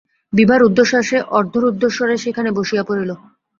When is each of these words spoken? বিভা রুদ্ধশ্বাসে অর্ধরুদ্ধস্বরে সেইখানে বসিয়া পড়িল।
বিভা 0.33 0.55
রুদ্ধশ্বাসে 0.57 1.17
অর্ধরুদ্ধস্বরে 1.37 2.15
সেইখানে 2.23 2.49
বসিয়া 2.57 2.83
পড়িল। 2.89 3.09